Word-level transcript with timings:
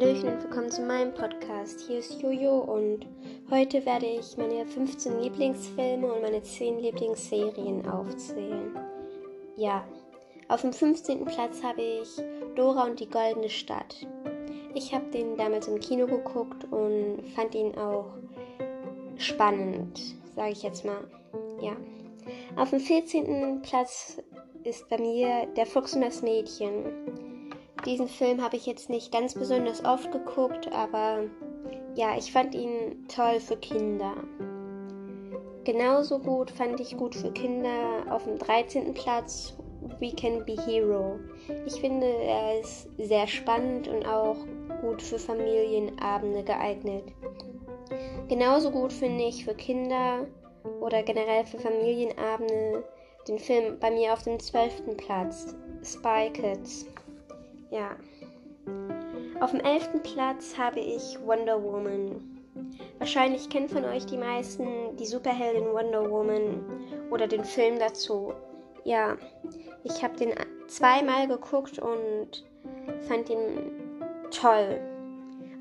Hallöchen 0.00 0.32
und 0.32 0.42
willkommen 0.42 0.70
zu 0.70 0.80
meinem 0.80 1.12
Podcast. 1.12 1.82
Hier 1.86 1.98
ist 1.98 2.22
Jojo 2.22 2.60
und 2.60 3.06
heute 3.50 3.84
werde 3.84 4.06
ich 4.06 4.34
meine 4.38 4.64
15 4.64 5.20
Lieblingsfilme 5.20 6.10
und 6.10 6.22
meine 6.22 6.42
10 6.42 6.78
Lieblingsserien 6.78 7.86
aufzählen. 7.86 8.78
Ja, 9.58 9.86
auf 10.48 10.62
dem 10.62 10.72
15. 10.72 11.26
Platz 11.26 11.62
habe 11.62 11.82
ich 11.82 12.08
Dora 12.56 12.84
und 12.84 12.98
die 12.98 13.10
goldene 13.10 13.50
Stadt. 13.50 14.06
Ich 14.72 14.94
habe 14.94 15.04
den 15.10 15.36
damals 15.36 15.68
im 15.68 15.78
Kino 15.80 16.06
geguckt 16.06 16.64
und 16.70 17.22
fand 17.34 17.54
ihn 17.54 17.76
auch 17.76 18.14
spannend, 19.18 20.00
sage 20.34 20.52
ich 20.52 20.62
jetzt 20.62 20.86
mal. 20.86 21.04
Ja. 21.60 21.76
Auf 22.56 22.70
dem 22.70 22.80
14. 22.80 23.60
Platz 23.60 24.16
ist 24.64 24.88
bei 24.88 24.96
mir 24.96 25.46
Der 25.58 25.66
Fuchs 25.66 25.94
und 25.94 26.00
das 26.00 26.22
Mädchen. 26.22 27.29
Diesen 27.86 28.08
Film 28.08 28.42
habe 28.42 28.56
ich 28.56 28.66
jetzt 28.66 28.90
nicht 28.90 29.10
ganz 29.10 29.34
besonders 29.34 29.84
oft 29.84 30.12
geguckt, 30.12 30.70
aber 30.72 31.24
ja, 31.94 32.16
ich 32.16 32.32
fand 32.32 32.54
ihn 32.54 33.06
toll 33.08 33.40
für 33.40 33.56
Kinder. 33.56 34.14
Genauso 35.64 36.18
gut 36.18 36.50
fand 36.50 36.80
ich 36.80 36.96
gut 36.96 37.14
für 37.14 37.32
Kinder 37.32 38.04
auf 38.10 38.24
dem 38.24 38.38
13. 38.38 38.92
Platz 38.94 39.54
We 39.98 40.12
Can 40.12 40.44
Be 40.44 40.56
Hero. 40.66 41.18
Ich 41.66 41.80
finde, 41.80 42.06
er 42.06 42.60
ist 42.60 42.88
sehr 42.98 43.26
spannend 43.26 43.88
und 43.88 44.06
auch 44.06 44.36
gut 44.82 45.00
für 45.02 45.18
Familienabende 45.18 46.42
geeignet. 46.42 47.04
Genauso 48.28 48.70
gut 48.70 48.92
finde 48.92 49.24
ich 49.24 49.44
für 49.44 49.54
Kinder 49.54 50.26
oder 50.80 51.02
generell 51.02 51.44
für 51.44 51.58
Familienabende 51.58 52.84
den 53.28 53.38
Film 53.38 53.78
bei 53.78 53.90
mir 53.90 54.12
auf 54.12 54.22
dem 54.22 54.38
12. 54.38 54.96
Platz, 54.96 55.54
Spy 55.82 56.30
Kids. 56.32 56.86
Ja. 57.70 57.96
Auf 59.40 59.52
dem 59.52 59.60
elften 59.60 60.02
Platz 60.02 60.58
habe 60.58 60.80
ich 60.80 61.18
Wonder 61.24 61.62
Woman. 61.62 62.40
Wahrscheinlich 62.98 63.48
kennen 63.48 63.68
von 63.68 63.84
euch 63.84 64.04
die 64.06 64.18
meisten 64.18 64.96
die 64.96 65.06
Superheldin 65.06 65.72
Wonder 65.72 66.10
Woman 66.10 67.08
oder 67.10 67.26
den 67.26 67.44
Film 67.44 67.78
dazu. 67.78 68.34
Ja, 68.84 69.16
ich 69.84 70.02
habe 70.02 70.16
den 70.16 70.34
zweimal 70.66 71.26
geguckt 71.28 71.78
und 71.78 72.44
fand 73.08 73.30
ihn 73.30 73.72
toll. 74.30 74.80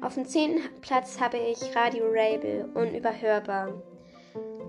Auf 0.02 0.16
dem 0.16 0.26
zehnten 0.26 0.62
Platz 0.82 1.20
habe 1.20 1.38
ich 1.38 1.76
Radio 1.76 2.06
Rabel, 2.08 2.70
unüberhörbar. 2.74 3.74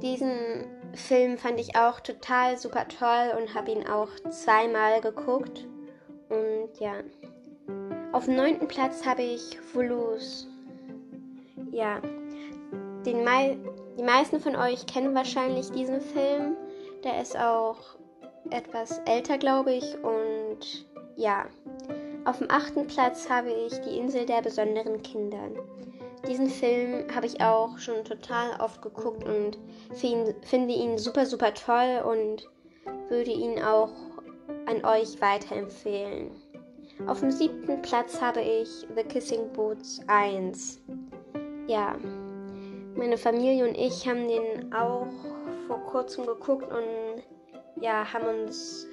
Diesen 0.03 0.67
Film 0.95 1.39
fand 1.39 1.61
ich 1.61 1.77
auch 1.77 2.01
total 2.01 2.59
super 2.59 2.87
toll 2.89 3.33
und 3.39 3.55
habe 3.55 3.71
ihn 3.71 3.87
auch 3.87 4.09
zweimal 4.31 5.01
geguckt. 5.01 5.69
Und 6.29 6.81
ja. 6.81 6.95
Auf 8.13 8.25
dem 8.25 8.37
neunten 8.37 8.67
Platz 8.67 9.07
habe 9.07 9.23
ich 9.23 9.59
Foulous. 9.73 10.49
Ja. 11.71 12.01
Den 13.07 13.25
Mei 13.25 13.57
die 14.01 14.03
meisten 14.03 14.41
von 14.41 14.57
euch 14.57 14.87
kennen 14.87 15.15
wahrscheinlich 15.15 15.71
diesen 15.71 16.01
Film. 16.01 16.57
Der 17.05 17.21
ist 17.21 17.37
auch 17.37 17.77
etwas 18.51 18.99
älter, 19.07 19.39
glaube 19.39 19.75
ich. 19.75 19.95
Und 20.03 20.87
ja. 21.17 21.47
Auf 22.25 22.39
dem 22.39 22.51
achten 22.51 22.87
Platz 22.87 23.31
habe 23.31 23.51
ich 23.53 23.79
Die 23.81 23.99
Insel 23.99 24.27
der 24.27 24.43
besonderen 24.43 25.03
Kinder. 25.03 25.51
Diesen 26.27 26.49
Film 26.49 27.05
habe 27.15 27.27
ich 27.27 27.41
auch 27.41 27.79
schon 27.79 28.05
total 28.05 28.61
oft 28.61 28.83
geguckt 28.83 29.23
und 29.25 29.59
finde 29.93 30.73
ihn 30.73 30.99
super, 30.99 31.27
super 31.27 31.55
toll 31.55 32.03
und 32.05 32.49
würde 33.09 33.31
ihn 33.31 33.63
auch 33.63 33.93
an 34.67 34.85
euch 34.85 35.21
weiterempfehlen. 35.21 36.31
Auf 37.07 37.21
dem 37.21 37.31
siebten 37.31 37.81
Platz 37.83 38.21
habe 38.21 38.41
ich 38.41 38.87
The 38.95 39.03
Kissing 39.03 39.53
Boots 39.53 40.01
1. 40.07 40.81
Ja, 41.67 41.97
meine 42.97 43.17
Familie 43.17 43.69
und 43.69 43.77
ich 43.77 44.07
haben 44.07 44.29
den 44.29 44.73
auch 44.73 45.07
vor 45.67 45.79
kurzem 45.87 46.27
geguckt 46.27 46.71
und 46.71 47.23
ja, 47.83 48.05
haben 48.13 48.43
uns 48.43 48.87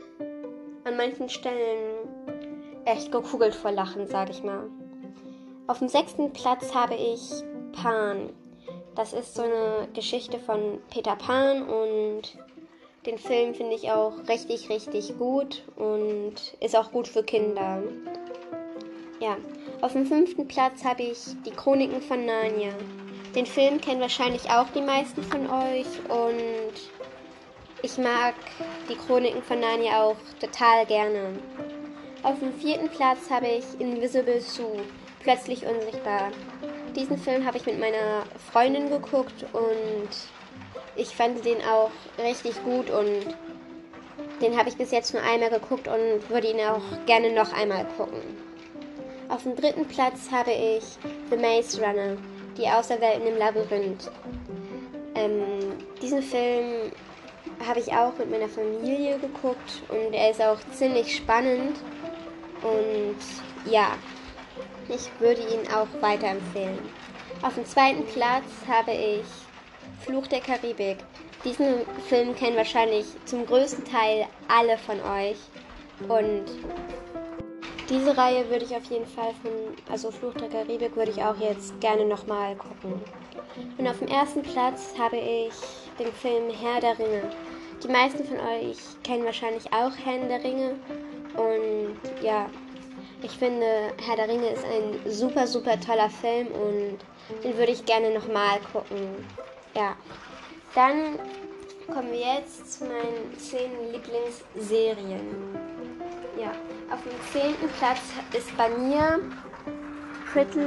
an 0.85 0.97
manchen 0.97 1.29
Stellen 1.29 2.07
echt 2.85 3.11
gekugelt 3.11 3.53
vor 3.53 3.71
Lachen, 3.71 4.07
sag 4.07 4.29
ich 4.29 4.43
mal. 4.43 4.69
Auf 5.67 5.79
dem 5.79 5.89
sechsten 5.89 6.31
Platz 6.31 6.73
habe 6.73 6.95
ich 6.95 7.43
Pan. 7.73 8.29
Das 8.95 9.13
ist 9.13 9.35
so 9.35 9.43
eine 9.43 9.87
Geschichte 9.93 10.39
von 10.39 10.79
Peter 10.89 11.15
Pan 11.15 11.63
und 11.63 12.37
den 13.07 13.17
Film 13.17 13.55
finde 13.55 13.73
ich 13.73 13.89
auch 13.89 14.11
richtig, 14.27 14.69
richtig 14.69 15.17
gut 15.17 15.63
und 15.77 16.35
ist 16.59 16.75
auch 16.75 16.91
gut 16.91 17.07
für 17.07 17.23
Kinder. 17.23 17.81
Ja, 19.21 19.37
auf 19.81 19.93
dem 19.93 20.05
fünften 20.05 20.47
Platz 20.47 20.83
habe 20.83 21.03
ich 21.03 21.17
die 21.45 21.51
Chroniken 21.51 22.01
von 22.01 22.25
Narnia. 22.25 22.73
Den 23.33 23.45
Film 23.45 23.79
kennen 23.79 24.01
wahrscheinlich 24.01 24.49
auch 24.51 24.67
die 24.75 24.81
meisten 24.81 25.23
von 25.23 25.49
euch 25.49 25.87
und 26.09 26.73
ich 27.81 27.97
mag 27.97 28.35
die 28.89 28.95
Chroniken 28.95 29.41
von 29.41 29.61
Narnia 29.61 30.03
auch 30.03 30.17
total 30.41 30.85
gerne. 30.85 31.39
Auf 32.23 32.39
dem 32.39 32.53
vierten 32.59 32.89
Platz 32.89 33.29
habe 33.29 33.47
ich 33.47 33.63
Invisible 33.79 34.41
Sue, 34.41 34.83
plötzlich 35.23 35.65
unsichtbar. 35.65 36.31
Diesen 36.93 37.17
Film 37.17 37.45
habe 37.45 37.57
ich 37.57 37.65
mit 37.65 37.79
meiner 37.79 38.23
Freundin 38.51 38.89
geguckt 38.89 39.45
und 39.53 40.09
ich 40.97 41.15
fand 41.15 41.45
den 41.45 41.61
auch 41.61 41.91
richtig 42.17 42.61
gut 42.63 42.89
und 42.89 43.35
den 44.41 44.57
habe 44.57 44.69
ich 44.69 44.77
bis 44.77 44.91
jetzt 44.91 45.13
nur 45.13 45.23
einmal 45.23 45.49
geguckt 45.49 45.87
und 45.87 46.29
würde 46.29 46.47
ihn 46.47 46.59
auch 46.61 46.81
gerne 47.05 47.31
noch 47.31 47.53
einmal 47.53 47.85
gucken. 47.97 48.21
Auf 49.29 49.43
dem 49.43 49.55
dritten 49.55 49.85
Platz 49.85 50.31
habe 50.31 50.51
ich 50.51 50.83
The 51.29 51.37
Maze 51.37 51.81
Runner, 51.81 52.17
die 52.57 52.67
Außerwelten 52.67 53.27
im 53.27 53.37
Labyrinth. 53.37 54.11
Ähm, 55.15 55.73
diesen 56.01 56.21
Film 56.21 56.91
habe 57.67 57.79
ich 57.79 57.91
auch 57.91 58.17
mit 58.17 58.29
meiner 58.29 58.47
Familie 58.47 59.17
geguckt 59.19 59.81
und 59.89 60.13
er 60.13 60.31
ist 60.31 60.41
auch 60.41 60.59
ziemlich 60.73 61.15
spannend 61.15 61.77
und 62.61 63.71
ja, 63.71 63.95
ich 64.89 65.09
würde 65.19 65.41
ihn 65.41 65.67
auch 65.73 65.87
weiterempfehlen. 66.01 66.79
Auf 67.41 67.55
dem 67.55 67.65
zweiten 67.65 68.05
Platz 68.05 68.45
habe 68.67 68.91
ich 68.91 69.46
Fluch 70.07 70.27
der 70.27 70.39
Karibik. 70.39 70.97
Diesen 71.43 71.85
Film 72.07 72.33
kennen 72.33 72.55
wahrscheinlich 72.55 73.05
zum 73.25 73.45
größten 73.45 73.83
Teil 73.83 74.25
alle 74.47 74.77
von 74.77 74.99
euch. 75.01 75.37
Und 76.07 76.45
diese 77.89 78.17
Reihe 78.17 78.49
würde 78.49 78.63
ich 78.63 78.73
auf 78.73 78.85
jeden 78.85 79.05
Fall 79.05 79.33
von, 79.41 79.51
also 79.91 80.09
Fluch 80.09 80.33
der 80.35 80.47
Karibik 80.47 80.95
würde 80.95 81.11
ich 81.11 81.21
auch 81.21 81.37
jetzt 81.37 81.79
gerne 81.81 82.05
nochmal 82.05 82.55
gucken. 82.55 83.01
Und 83.77 83.87
auf 83.87 83.99
dem 83.99 84.07
ersten 84.07 84.43
Platz 84.43 84.93
habe 84.97 85.17
ich 85.17 85.53
den 85.99 86.13
Film 86.13 86.51
Herr 86.51 86.79
der 86.79 86.97
Ringe. 86.97 87.23
Die 87.83 87.89
meisten 87.89 88.23
von 88.23 88.37
euch 88.37 88.77
kennen 89.03 89.25
wahrscheinlich 89.25 89.65
auch 89.73 89.91
Herrn 90.05 90.29
der 90.29 90.41
Ringe. 90.41 90.75
Und 91.35 92.23
ja, 92.23 92.49
ich 93.21 93.31
finde, 93.31 93.91
Herr 94.05 94.15
der 94.15 94.29
Ringe 94.29 94.47
ist 94.49 94.63
ein 94.63 95.11
super, 95.11 95.47
super 95.47 95.77
toller 95.79 96.09
Film 96.09 96.47
und 96.47 96.97
den 97.43 97.57
würde 97.57 97.73
ich 97.73 97.85
gerne 97.85 98.13
nochmal 98.13 98.59
gucken. 98.71 99.25
Ja. 99.77 99.95
Dann 100.73 101.19
kommen 101.85 102.11
wir 102.11 102.35
jetzt 102.39 102.79
zu 102.79 102.85
meinen 102.85 103.37
10 103.37 103.91
Lieblingsserien. 103.91 105.55
Ja, 106.35 106.51
auf 106.91 106.99
dem 107.03 107.43
10. 107.59 107.69
Platz 107.77 108.01
ist 108.33 108.57
bei 108.57 108.69
mir 108.69 109.19
Pretty, 110.33 110.59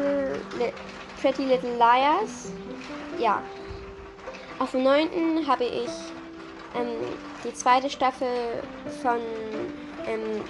Li 0.58 0.72
Pretty 1.20 1.44
Little 1.44 1.76
Liars. 1.76 2.52
Ja. 3.18 3.42
Auf 4.60 4.70
dem 4.70 4.84
9. 4.84 5.44
habe 5.44 5.64
ich 5.64 5.90
ähm, 6.76 6.88
die 7.42 7.52
zweite 7.52 7.90
Staffel 7.90 8.28
von 9.02 9.18
ähm, 10.06 10.44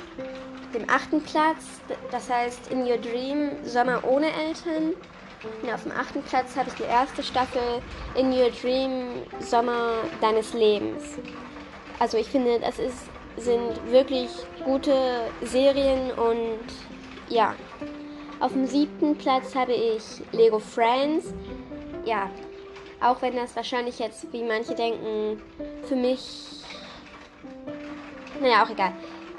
dem 0.75 0.89
8. 0.89 1.25
Platz, 1.25 1.81
das 2.11 2.29
heißt 2.29 2.71
In 2.71 2.83
Your 2.83 2.99
Dream 2.99 3.53
Sommer 3.65 4.05
ohne 4.05 4.27
Eltern. 4.27 4.95
Und 5.63 5.73
auf 5.73 5.83
dem 5.83 5.93
achten 5.93 6.23
Platz 6.23 6.57
habe 6.57 6.69
ich 6.69 6.75
die 6.75 6.85
erste 6.85 7.23
Staffel 7.23 7.83
In 8.15 8.33
Your 8.33 8.51
Dream 8.51 9.23
Sommer 9.41 9.95
deines 10.21 10.53
Lebens. 10.53 11.19
Also 11.99 12.19
ich 12.19 12.29
finde, 12.29 12.61
das 12.61 12.79
ist, 12.79 13.09
sind 13.37 13.91
wirklich 13.91 14.31
gute 14.65 15.23
Serien 15.43 16.13
und 16.13 16.61
ja. 17.29 17.55
Auf 18.41 18.53
dem 18.53 18.67
siebten 18.67 19.17
Platz 19.17 19.55
habe 19.55 19.75
ich 19.75 20.03
Lego 20.33 20.59
Friends. 20.59 21.35
Ja, 22.07 22.31
auch 23.01 23.21
wenn 23.21 23.37
das 23.37 23.55
wahrscheinlich 23.55 23.99
jetzt, 23.99 24.33
wie 24.33 24.43
manche 24.43 24.75
denken, 24.75 25.43
für 25.85 25.97
mich. 25.97 26.63
Naja, 28.41 28.65
auch 28.65 28.71
egal. 28.71 28.93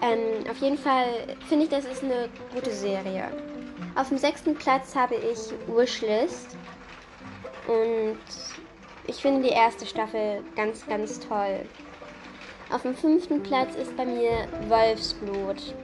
Ähm, 0.04 0.50
auf 0.50 0.58
jeden 0.58 0.78
Fall 0.78 1.08
finde 1.48 1.66
ich, 1.66 1.72
das 1.72 1.86
ist 1.86 2.04
eine 2.04 2.30
gute 2.54 2.72
Serie. 2.72 3.51
Auf 3.96 4.10
dem 4.10 4.18
sechsten 4.18 4.56
Platz 4.56 4.96
habe 4.96 5.16
ich 5.16 5.54
Wishlist. 5.68 6.58
Und 7.68 8.18
ich 9.08 9.16
finde 9.18 9.48
die 9.48 9.54
erste 9.54 9.86
Staffel 9.86 10.44
ganz, 10.56 10.86
ganz 10.88 11.20
toll. 11.20 11.66
Auf 12.72 12.84
dem 12.84 12.96
fünften 12.96 13.44
Platz 13.44 13.76
ist 13.76 13.96
bei 13.98 14.06
mir 14.06 14.48
Wolfsblut. 14.68 15.76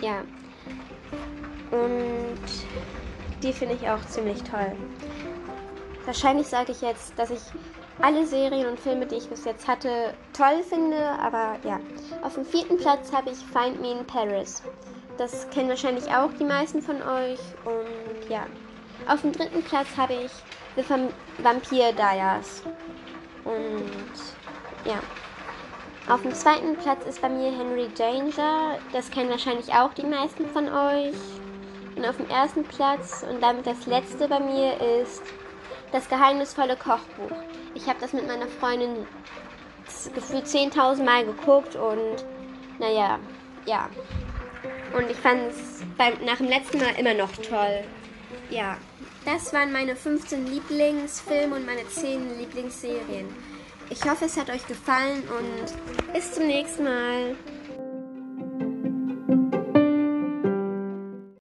Ja. 0.00 0.22
Und 1.70 2.40
die 3.42 3.52
finde 3.52 3.76
ich 3.76 3.88
auch 3.88 4.04
ziemlich 4.06 4.42
toll. 4.42 4.72
Wahrscheinlich 6.04 6.48
sage 6.48 6.72
ich 6.72 6.80
jetzt, 6.80 7.12
dass 7.16 7.30
ich 7.30 7.40
alle 8.00 8.26
Serien 8.26 8.66
und 8.66 8.80
Filme, 8.80 9.06
die 9.06 9.16
ich 9.16 9.28
bis 9.28 9.44
jetzt 9.44 9.68
hatte, 9.68 10.14
toll 10.32 10.62
finde, 10.68 10.96
aber 11.20 11.56
ja. 11.64 11.78
Auf 12.22 12.34
dem 12.34 12.44
vierten 12.44 12.78
Platz 12.78 13.12
habe 13.12 13.30
ich 13.30 13.36
Find 13.36 13.80
Me 13.80 13.92
in 13.92 14.06
Paris. 14.06 14.62
Das 15.20 15.50
kennen 15.50 15.68
wahrscheinlich 15.68 16.06
auch 16.06 16.30
die 16.40 16.44
meisten 16.44 16.80
von 16.80 16.96
euch 17.02 17.38
und 17.66 18.30
ja. 18.30 18.46
Auf 19.06 19.20
dem 19.20 19.32
dritten 19.32 19.62
Platz 19.62 19.88
habe 19.94 20.14
ich 20.14 20.30
The 20.76 20.84
Vampire 21.42 21.92
Diaries. 21.92 22.62
Und 23.44 24.14
ja. 24.86 24.98
Auf 26.08 26.22
dem 26.22 26.32
zweiten 26.32 26.74
Platz 26.76 27.04
ist 27.06 27.20
bei 27.20 27.28
mir 27.28 27.52
Henry 27.52 27.88
Danger. 27.98 28.78
Das 28.94 29.10
kennen 29.10 29.28
wahrscheinlich 29.28 29.70
auch 29.74 29.92
die 29.92 30.06
meisten 30.06 30.46
von 30.46 30.66
euch. 30.68 31.14
Und 31.96 32.06
auf 32.06 32.16
dem 32.16 32.30
ersten 32.30 32.64
Platz 32.64 33.22
und 33.30 33.42
damit 33.42 33.66
das 33.66 33.84
letzte 33.84 34.26
bei 34.26 34.40
mir 34.40 34.72
ist 35.02 35.22
das 35.92 36.08
geheimnisvolle 36.08 36.76
Kochbuch. 36.76 37.36
Ich 37.74 37.86
habe 37.86 38.00
das 38.00 38.14
mit 38.14 38.26
meiner 38.26 38.46
Freundin 38.46 39.06
gefühlt 40.14 40.46
10.000 40.46 41.04
Mal 41.04 41.26
geguckt 41.26 41.76
und 41.76 42.24
naja, 42.78 43.18
ja. 43.66 43.90
Und 44.94 45.10
ich 45.10 45.16
fand 45.16 45.42
es 45.50 45.80
nach 46.24 46.38
dem 46.38 46.48
letzten 46.48 46.78
Mal 46.78 46.94
immer 46.98 47.14
noch 47.14 47.32
toll. 47.36 47.84
Ja, 48.50 48.76
das 49.24 49.52
waren 49.52 49.72
meine 49.72 49.94
15 49.94 50.46
Lieblingsfilme 50.46 51.56
und 51.56 51.66
meine 51.66 51.86
10 51.86 52.38
Lieblingsserien. 52.38 53.28
Ich 53.90 54.02
hoffe, 54.04 54.24
es 54.26 54.36
hat 54.36 54.50
euch 54.50 54.66
gefallen 54.66 55.22
und 55.28 56.12
bis 56.12 56.32
zum 56.32 56.46
nächsten 56.46 56.84
Mal. 56.84 57.36